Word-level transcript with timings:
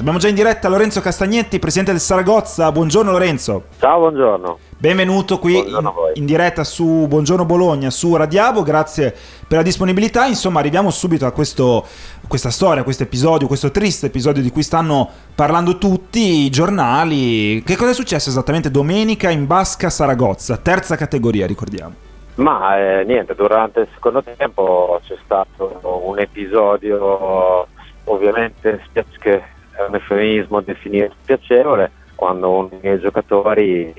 Abbiamo 0.00 0.16
già 0.16 0.28
in 0.28 0.34
diretta 0.34 0.70
Lorenzo 0.70 1.02
Castagnetti, 1.02 1.58
presidente 1.58 1.90
del 1.90 2.00
Saragozza. 2.00 2.72
Buongiorno 2.72 3.10
Lorenzo. 3.10 3.64
Ciao, 3.78 3.98
buongiorno. 3.98 4.58
Benvenuto 4.78 5.38
qui 5.38 5.58
in, 5.58 5.92
in, 6.14 6.24
diretta 6.24 6.64
su 6.64 7.06
Buongiorno 7.06 7.44
Bologna, 7.44 7.90
su 7.90 8.16
Radiabo, 8.16 8.62
grazie 8.62 9.14
per 9.46 9.58
la 9.58 9.62
disponibilità. 9.62 10.24
Insomma, 10.24 10.60
arriviamo 10.60 10.88
subito 10.88 11.26
a 11.26 11.32
questo, 11.32 11.84
questa 12.26 12.48
storia, 12.48 12.82
questo 12.82 13.02
episodio, 13.02 13.46
questo 13.46 13.70
triste 13.70 14.06
episodio 14.06 14.40
di 14.40 14.50
cui 14.50 14.62
stanno 14.62 15.06
parlando 15.34 15.76
tutti 15.76 16.46
i 16.46 16.50
giornali. 16.50 17.62
Che 17.62 17.76
cosa 17.76 17.90
è 17.90 17.94
successo 17.94 18.30
esattamente 18.30 18.70
domenica 18.70 19.28
in 19.28 19.46
Basca 19.46 19.90
Saragozza, 19.90 20.56
terza 20.56 20.96
categoria, 20.96 21.46
ricordiamo? 21.46 21.94
Ma 22.36 22.78
eh, 22.78 23.04
niente, 23.04 23.34
durante 23.34 23.80
il 23.80 23.88
secondo 23.92 24.22
tempo 24.22 24.98
c'è 25.06 25.16
stato 25.22 26.02
un 26.06 26.18
episodio, 26.18 27.66
ovviamente 28.04 28.82
che 29.18 29.58
un 29.90 29.94
eufemismo 29.96 30.60
definito 30.60 31.14
spiacevole, 31.22 31.90
quando 32.14 32.50
uno 32.50 32.70
dei 32.80 33.00
giocatori 33.00 33.92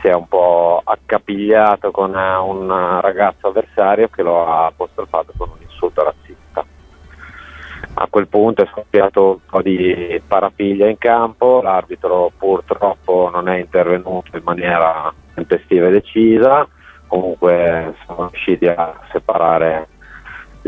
si 0.00 0.06
è 0.06 0.14
un 0.14 0.26
po' 0.26 0.80
accapigliato 0.82 1.90
con 1.90 2.14
un 2.14 3.00
ragazzo 3.00 3.48
avversario 3.48 4.08
che 4.08 4.22
lo 4.22 4.46
ha 4.46 4.66
apostrofato 4.66 5.32
con 5.36 5.50
un 5.50 5.62
insulto 5.62 6.02
razzista. 6.02 6.64
A 7.94 8.06
quel 8.08 8.28
punto 8.28 8.62
è 8.62 8.68
scoppiato 8.70 9.28
un 9.28 9.38
po' 9.48 9.60
di 9.60 10.20
parapiglia 10.26 10.88
in 10.88 10.98
campo, 10.98 11.60
l'arbitro 11.60 12.30
purtroppo 12.36 13.28
non 13.32 13.48
è 13.48 13.58
intervenuto 13.58 14.36
in 14.36 14.42
maniera 14.44 15.12
tempestiva 15.34 15.88
e 15.88 15.90
decisa, 15.90 16.66
comunque 17.06 17.94
sono 18.06 18.28
riusciti 18.28 18.66
a 18.66 19.00
separare 19.10 19.88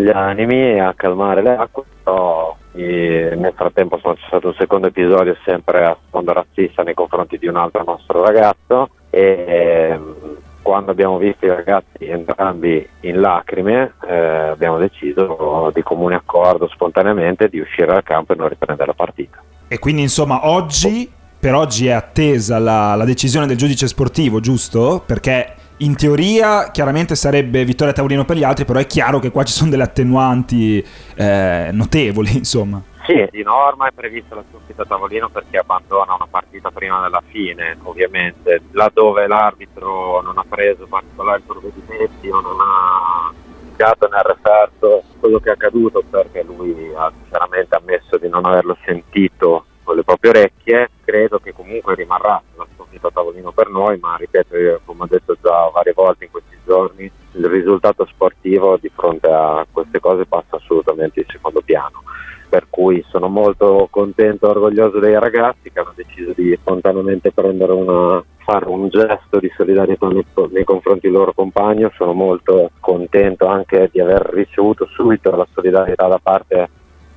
gli 0.02 0.10
animi 0.10 0.56
e 0.56 0.80
a 0.80 0.94
calmare 0.94 1.42
le 1.42 1.56
acque, 1.56 1.84
però 2.02 2.56
nel 2.72 3.52
frattempo 3.54 3.98
sono 3.98 4.16
stato 4.26 4.48
un 4.48 4.54
secondo 4.54 4.86
episodio 4.86 5.36
sempre 5.44 5.84
a 5.84 5.96
sfondo 6.06 6.32
razzista 6.32 6.82
nei 6.82 6.94
confronti 6.94 7.36
di 7.36 7.46
un 7.46 7.56
altro 7.56 7.82
nostro 7.84 8.22
ragazzo 8.22 8.90
e 9.10 9.44
ehm, 9.46 10.36
quando 10.62 10.92
abbiamo 10.92 11.18
visto 11.18 11.46
i 11.46 11.48
ragazzi 11.48 12.04
entrambi 12.04 12.86
in 13.00 13.20
lacrime 13.20 13.94
eh, 14.06 14.14
abbiamo 14.14 14.78
deciso 14.78 15.70
di 15.74 15.82
comune 15.82 16.14
accordo 16.14 16.68
spontaneamente 16.68 17.48
di 17.48 17.58
uscire 17.58 17.86
dal 17.86 18.02
campo 18.02 18.32
e 18.32 18.36
non 18.36 18.48
riprendere 18.48 18.86
la 18.86 18.94
partita. 18.94 19.42
E 19.66 19.78
quindi 19.78 20.02
insomma 20.02 20.48
oggi, 20.48 21.10
per 21.38 21.54
oggi 21.54 21.88
è 21.88 21.92
attesa 21.92 22.58
la, 22.58 22.94
la 22.94 23.04
decisione 23.04 23.46
del 23.46 23.56
giudice 23.56 23.88
sportivo, 23.88 24.40
giusto? 24.40 25.02
Perché 25.04 25.54
in 25.80 25.96
teoria 25.96 26.70
chiaramente 26.70 27.14
sarebbe 27.14 27.64
vittoria 27.64 27.92
tavolino 27.92 28.24
per 28.24 28.36
gli 28.36 28.44
altri, 28.44 28.64
però 28.64 28.78
è 28.78 28.86
chiaro 28.86 29.18
che 29.18 29.30
qua 29.30 29.44
ci 29.44 29.52
sono 29.52 29.70
delle 29.70 29.84
attenuanti 29.84 30.84
eh, 31.14 31.70
notevoli, 31.72 32.36
insomma. 32.36 32.82
Sì, 33.06 33.26
di 33.30 33.42
norma 33.42 33.88
è 33.88 33.92
prevista 33.92 34.34
la 34.34 34.44
sconfitta 34.48 34.82
a 34.82 34.86
tavolino 34.86 35.28
perché 35.30 35.56
abbandona 35.56 36.14
una 36.14 36.28
partita 36.30 36.70
prima 36.70 37.00
della 37.00 37.22
fine, 37.26 37.76
ovviamente, 37.82 38.62
laddove 38.72 39.26
l'arbitro 39.26 40.20
non 40.20 40.38
ha 40.38 40.44
preso 40.48 40.86
particolari 40.86 41.42
provvedimenti 41.44 42.28
o 42.28 42.40
non 42.40 42.56
ha 42.60 43.32
indicato 43.62 44.06
nel 44.08 44.22
referto 44.22 45.02
quello 45.18 45.38
che 45.38 45.48
è 45.48 45.52
accaduto 45.52 46.04
perché 46.08 46.42
lui 46.42 46.92
ha 46.94 47.10
chiaramente 47.28 47.74
ammesso 47.74 48.18
di 48.18 48.28
non 48.28 48.44
averlo 48.44 48.76
sentito 48.84 49.64
con 49.82 49.96
le 49.96 50.04
proprie 50.04 50.30
orecchie, 50.30 50.90
credo 51.02 51.40
che 51.40 51.52
comunque 51.52 51.94
rimarrà 51.94 52.40
la 52.90 52.98
sconfitta 52.98 53.08
a 53.08 53.10
tavolino 53.12 53.52
per 53.52 53.68
noi, 53.68 53.98
ma 53.98 54.16
ripeto, 54.16 54.80
come 54.84 55.02
ho 55.02 55.06
detto 55.06 55.36
già 55.40 55.70
varie 55.72 55.92
volte 55.94 56.24
in 56.24 56.30
questi 56.30 56.56
giorni, 56.64 57.10
il 57.32 57.46
risultato 57.46 58.04
sportivo 58.06 58.76
di 58.80 58.90
fronte 58.94 59.28
a 59.28 59.64
queste 59.70 60.00
cose 60.00 60.26
passa 60.26 60.56
assolutamente 60.56 61.20
in 61.20 61.26
secondo 61.28 61.60
piano 61.62 62.02
per 62.48 62.66
cui 62.68 63.04
sono 63.08 63.28
molto 63.28 63.86
contento 63.92 64.46
e 64.46 64.50
orgoglioso 64.50 64.98
dei 64.98 65.16
ragazzi 65.16 65.70
che 65.70 65.78
hanno 65.78 65.92
deciso 65.94 66.32
di 66.34 66.52
spontaneamente 66.60 67.32
una, 67.36 68.24
fare 68.38 68.66
un 68.66 68.88
gesto 68.88 69.38
di 69.38 69.48
solidarietà 69.56 70.08
nei, 70.08 70.26
nei, 70.50 70.64
confronti 70.64 71.02
del 71.02 71.12
loro 71.12 71.32
compagno. 71.32 71.92
Sono 71.94 72.12
molto 72.12 72.72
contento 72.80 73.46
anche 73.46 73.88
di 73.92 74.00
aver 74.00 74.30
ricevuto 74.32 74.84
subito 74.86 75.30
la 75.30 75.46
solidarietà 75.52 76.08
da 76.08 76.18
parte 76.20 76.68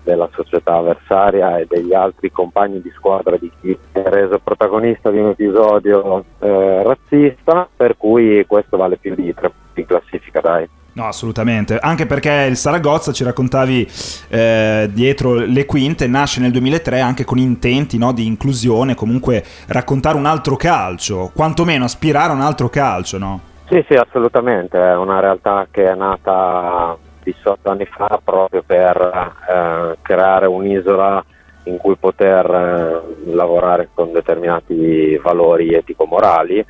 della 0.03 0.30
società 0.34 0.75
avversaria 0.75 1.58
e 1.58 1.66
degli 1.68 1.94
altri 1.94 2.31
compagni 2.31 2.81
di 2.81 2.91
squadra 2.96 3.38
di 3.38 3.52
chi 3.62 3.78
è 3.91 4.03
reso 4.03 4.40
protagonista 4.40 5.09
di 5.09 5.19
un 5.19 5.30
episodio 5.30 6.24
eh, 6.40 6.84
razzista, 6.84 7.68
per 7.75 7.97
cui 7.97 8.46
questo 8.46 8.78
vale 8.78 8.97
più 8.97 9.16
di 9.16 9.34
tre 9.34 9.50
punti 9.50 9.80
in 9.80 9.86
classifica, 9.86 10.42
dai. 10.42 10.68
No, 10.94 11.06
assolutamente. 11.06 11.78
Anche 11.80 12.06
perché 12.06 12.46
il 12.47 12.56
Saragozza, 12.56 13.12
ci 13.12 13.24
raccontavi 13.24 13.88
eh, 14.30 14.90
dietro 14.94 15.34
le 15.34 15.66
quinte, 15.66 16.08
nasce 16.08 16.40
nel 16.40 16.52
2003 16.52 17.00
anche 17.00 17.25
con 17.25 17.40
intenti 17.40 17.97
no, 17.97 18.12
di 18.12 18.28
inclusione, 18.28 18.94
comunque 18.94 19.44
raccontare 19.68 20.18
un 20.18 20.28
altro 20.28 20.56
calcio, 20.56 21.31
quantomeno 21.34 21.86
aspirare 21.86 22.31
a 22.31 22.36
un 22.36 22.42
altro 22.42 22.69
calcio, 22.69 23.18
no? 23.18 23.40
Sì, 23.69 23.84
sì, 23.88 23.96
assolutamente. 23.96 24.78
È 24.78 24.96
una 24.96 25.19
realtà 25.19 25.66
che 25.72 25.90
è 25.90 25.96
nata 25.96 26.96
18 27.24 27.70
anni 27.70 27.86
fa 27.86 28.20
proprio 28.24 28.64
per 28.66 29.34
eh, 29.50 29.98
creare 30.02 30.46
un'isola 30.46 31.24
in 31.64 31.78
cui 31.78 31.96
poter 31.96 32.46
eh, 32.46 33.32
lavorare 33.32 33.90
con 33.94 34.12
determinati 34.12 35.18
valori 35.18 35.74
etico-morali 35.74 36.66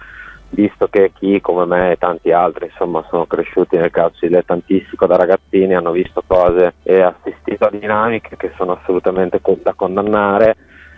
visto 0.53 0.87
che 0.87 1.11
chi 1.13 1.41
come 1.41 1.65
me 1.65 1.91
e 1.91 1.97
tanti 1.97 2.31
altri 2.31 2.65
insomma 2.65 3.03
sono 3.09 3.25
cresciuti 3.25 3.75
nel 3.75 3.91
calcio 3.91 4.27
dilettantistico 4.27 5.05
da 5.07 5.15
ragazzini, 5.15 5.73
hanno 5.73 5.91
visto 5.91 6.23
cose 6.25 6.75
e 6.83 7.01
assistito 7.01 7.65
a 7.65 7.71
dinamiche 7.71 8.37
che 8.37 8.51
sono 8.55 8.73
assolutamente 8.73 9.41
da 9.61 9.73
condannare, 9.73 10.55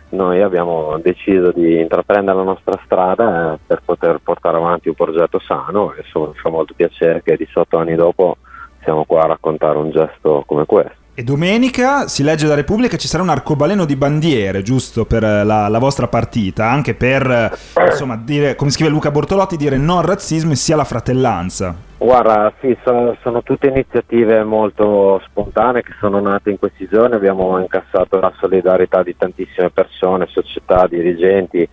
noi 0.10 0.42
abbiamo 0.42 0.98
deciso 1.02 1.52
di 1.52 1.80
intraprendere 1.80 2.38
la 2.38 2.44
nostra 2.44 2.80
strada 2.84 3.54
eh, 3.54 3.60
per 3.66 3.82
poter 3.84 4.20
portare 4.22 4.58
avanti 4.58 4.90
un 4.90 4.96
progetto 4.96 5.40
sano 5.40 5.94
e 5.94 6.02
insomma 6.04 6.28
mi 6.28 6.36
fa 6.36 6.50
molto 6.50 6.74
piacere 6.76 7.22
che 7.24 7.38
18 7.38 7.78
anni 7.78 7.96
dopo 7.96 8.38
siamo 8.86 9.04
qua 9.04 9.24
a 9.24 9.28
raccontare 9.28 9.78
un 9.78 9.92
gesto 9.92 10.44
come 10.46 10.66
questo. 10.66 11.04
E 11.18 11.24
domenica 11.24 12.10
si 12.10 12.24
legge 12.24 12.46
da 12.46 12.56
Repubblica 12.56 12.98
ci 12.98 13.08
sarà 13.08 13.24
un 13.24 13.30
arcobaleno 13.30 13.86
di 13.86 13.96
bandiere, 13.96 14.62
giusto, 14.64 15.06
per 15.06 15.24
la, 15.24 15.70
la 15.70 15.80
vostra 15.80 16.08
partita, 16.08 16.70
anche 16.70 16.94
per, 16.94 17.58
insomma, 17.86 18.18
dire, 18.18 18.56
come 18.56 18.70
scrive 18.70 18.90
Luca 18.90 19.12
Bortolotti, 19.12 19.56
dire 19.56 19.78
no 19.78 20.00
al 20.00 20.04
razzismo 20.04 20.52
e 20.52 20.56
sia 20.56 20.74
alla 20.74 20.84
fratellanza. 20.84 21.74
Guarda, 21.98 22.52
sì, 22.60 22.78
sono, 22.84 23.16
sono, 23.22 23.44
tutte 23.44 23.68
iniziative 23.68 24.44
molto 24.44 25.22
spontanee 25.28 25.84
che 25.84 25.94
sono 26.02 26.20
nate 26.20 26.50
in 26.50 26.60
questi 26.60 26.86
giorni, 26.92 27.16
abbiamo 27.16 27.58
incassato 27.60 28.20
la 28.20 28.34
solidarietà 28.38 29.02
di 29.02 29.16
tantissime 29.16 29.70
persone, 29.70 30.28
società, 30.30 30.86
dirigenti 30.86 31.66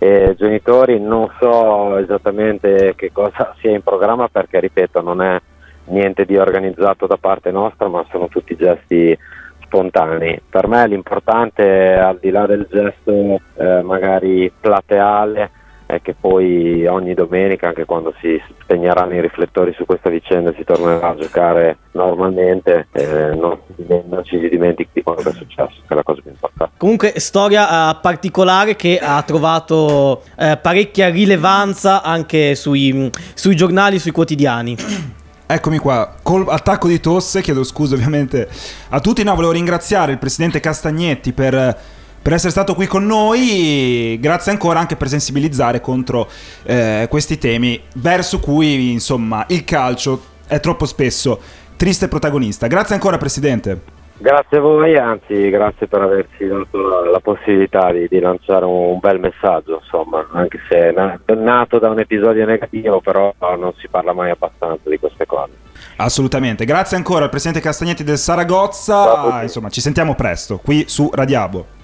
e 0.00 0.34
genitori, 0.36 0.98
non 0.98 1.30
so 1.38 1.96
esattamente 1.98 2.94
che 2.96 3.12
cosa 3.12 3.54
sia 3.60 3.70
in 3.70 3.82
programma 3.82 4.26
perché, 4.26 4.58
ripeto, 4.58 5.00
non 5.00 5.22
è 5.22 5.40
niente 5.90 6.24
di 6.24 6.36
organizzato 6.36 7.06
da 7.06 7.16
parte 7.16 7.50
nostra, 7.50 7.88
ma 7.88 8.04
sono 8.10 8.28
tutti 8.28 8.56
gesti 8.56 9.16
spontanei. 9.64 10.40
Per 10.48 10.66
me 10.66 10.86
l'importante, 10.86 11.94
al 11.94 12.18
di 12.20 12.30
là 12.30 12.46
del 12.46 12.66
gesto 12.70 13.40
eh, 13.56 13.82
magari 13.82 14.52
plateale, 14.58 15.50
è 15.90 16.00
che 16.02 16.14
poi 16.18 16.86
ogni 16.86 17.14
domenica, 17.14 17.68
anche 17.68 17.84
quando 17.84 18.14
si 18.20 18.40
spegneranno 18.62 19.14
i 19.14 19.20
riflettori 19.20 19.72
su 19.74 19.84
questa 19.84 20.08
vicenda, 20.08 20.52
si 20.56 20.64
tornerà 20.64 21.08
a 21.08 21.16
giocare 21.16 21.78
normalmente, 21.92 22.86
eh, 22.92 23.34
non, 23.34 23.58
non, 24.08 24.22
ci 24.24 24.38
si 24.38 24.48
dimentichi 24.48 24.90
di 24.92 25.02
quello 25.02 25.20
che 25.20 25.30
è 25.30 25.32
successo, 25.32 25.80
che 25.86 25.92
è 25.92 25.94
la 25.94 26.02
cosa 26.02 26.20
più 26.22 26.30
importante. 26.30 26.74
Comunque, 26.76 27.12
storia 27.16 27.90
eh, 27.90 27.98
particolare 28.00 28.76
che 28.76 28.98
ha 29.02 29.20
trovato 29.22 30.22
eh, 30.38 30.58
parecchia 30.60 31.08
rilevanza 31.08 32.02
anche 32.02 32.54
sui, 32.54 33.10
sui 33.34 33.56
giornali, 33.56 33.98
sui 33.98 34.12
quotidiani. 34.12 35.18
Eccomi 35.52 35.78
qua, 35.78 36.14
col 36.22 36.46
attacco 36.48 36.86
di 36.86 37.00
tosse, 37.00 37.42
chiedo 37.42 37.64
scusa 37.64 37.96
ovviamente 37.96 38.48
a 38.90 39.00
tutti, 39.00 39.24
no, 39.24 39.34
volevo 39.34 39.50
ringraziare 39.52 40.12
il 40.12 40.18
presidente 40.18 40.60
Castagnetti 40.60 41.32
per, 41.32 41.76
per 42.22 42.32
essere 42.32 42.52
stato 42.52 42.76
qui 42.76 42.86
con 42.86 43.04
noi, 43.04 44.16
grazie 44.20 44.52
ancora 44.52 44.78
anche 44.78 44.94
per 44.94 45.08
sensibilizzare 45.08 45.80
contro 45.80 46.30
eh, 46.62 47.08
questi 47.10 47.36
temi 47.36 47.82
verso 47.96 48.38
cui 48.38 48.92
insomma 48.92 49.44
il 49.48 49.64
calcio 49.64 50.22
è 50.46 50.60
troppo 50.60 50.86
spesso 50.86 51.40
triste 51.74 52.06
protagonista. 52.06 52.68
Grazie 52.68 52.94
ancora 52.94 53.18
presidente. 53.18 53.99
Grazie 54.22 54.58
a 54.58 54.60
voi, 54.60 54.98
anzi 54.98 55.48
grazie 55.48 55.86
per 55.86 56.02
averci 56.02 56.46
dato 56.46 56.76
la, 56.76 57.10
la 57.10 57.20
possibilità 57.20 57.90
di, 57.90 58.06
di, 58.06 58.20
lanciare 58.20 58.66
un, 58.66 58.90
un, 58.92 58.98
bel 58.98 59.18
messaggio, 59.18 59.80
insomma, 59.82 60.28
anche 60.32 60.58
se 60.68 60.90
è 60.90 61.34
nato 61.34 61.78
da 61.78 61.88
un 61.88 62.00
episodio 62.00 62.44
negativo, 62.44 63.00
però 63.00 63.34
non 63.40 63.72
si 63.78 63.88
parla 63.88 64.12
mai 64.12 64.28
abbastanza 64.28 64.90
di 64.90 64.98
queste 64.98 65.24
cose. 65.24 65.52
Assolutamente, 65.96 66.66
grazie 66.66 66.98
ancora 66.98 67.24
al 67.24 67.30
presidente 67.30 67.62
Castagnetti 67.62 68.04
del 68.04 68.18
Saragozza, 68.18 69.40
insomma 69.40 69.70
ci 69.70 69.80
sentiamo 69.80 70.14
presto 70.14 70.60
qui 70.62 70.84
su 70.86 71.10
Radiabo. 71.10 71.78